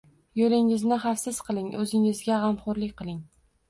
[0.39, 3.27] Yo'lingizni xavfsiz qiling, o'zingizga g'amxo'rlik qiling!